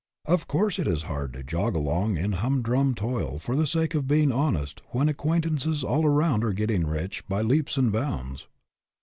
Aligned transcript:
Of 0.25 0.47
course 0.47 0.79
it 0.79 0.87
is 0.87 1.03
hard 1.03 1.33
to 1.33 1.43
jog 1.43 1.75
along 1.75 2.17
in 2.17 2.31
humdrum 2.31 2.95
toil 2.95 3.37
for 3.37 3.55
the 3.55 3.67
sake 3.67 3.93
of 3.93 4.07
being 4.07 4.31
honest 4.31 4.81
when 4.89 5.07
ac 5.07 5.17
quaintances 5.17 5.83
all 5.83 6.07
around 6.07 6.43
are 6.43 6.53
getting 6.53 6.87
rich 6.87 7.23
by 7.27 7.43
leaps 7.43 7.77
and 7.77 7.91
bounds. 7.91 8.47